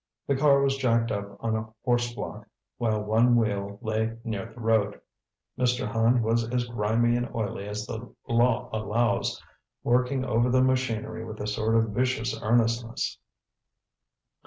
The 0.25 0.35
car 0.35 0.61
was 0.63 0.77
jacked 0.77 1.11
up 1.11 1.37
on 1.41 1.55
a 1.55 1.71
horse 1.85 2.11
block, 2.15 2.47
while 2.79 3.03
one 3.03 3.35
wheel 3.35 3.77
lay 3.83 4.17
near 4.23 4.47
the 4.51 4.59
road. 4.59 4.99
Mr. 5.59 5.87
Hand 5.87 6.23
was 6.23 6.49
as 6.49 6.65
grimy 6.65 7.15
and 7.15 7.29
oily 7.35 7.67
as 7.67 7.85
the 7.85 8.11
law 8.27 8.67
allows, 8.73 9.39
working 9.83 10.25
over 10.25 10.49
the 10.49 10.63
machinery 10.63 11.23
with 11.23 11.39
a 11.39 11.45
sort 11.45 11.75
of 11.75 11.89
vicious 11.91 12.35
earnestness. 12.41 13.19